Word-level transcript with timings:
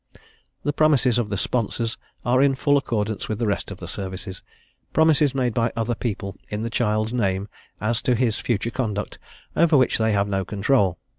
The 0.63 0.73
promises 0.73 1.19
of 1.19 1.29
the 1.29 1.37
sponsors 1.37 1.95
are 2.25 2.41
in 2.41 2.55
full 2.55 2.75
accordance 2.75 3.29
with 3.29 3.37
the 3.37 3.45
rest 3.45 3.69
of 3.69 3.77
the 3.77 3.87
services; 3.87 4.41
promises 4.93 5.35
made 5.35 5.53
by 5.53 5.71
other 5.75 5.93
people, 5.93 6.35
in 6.49 6.63
the 6.63 6.71
child's 6.71 7.13
name, 7.13 7.47
as 7.79 8.01
to 8.01 8.15
his 8.15 8.39
future 8.39 8.71
conduct, 8.71 9.19
over 9.55 9.77
which 9.77 9.99
they 9.99 10.11
have 10.11 10.27
no 10.27 10.43
control. 10.43 10.97